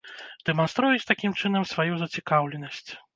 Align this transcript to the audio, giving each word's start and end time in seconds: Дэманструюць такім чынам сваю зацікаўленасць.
Дэманструюць 0.49 1.09
такім 1.11 1.35
чынам 1.41 1.67
сваю 1.73 1.93
зацікаўленасць. 1.99 2.83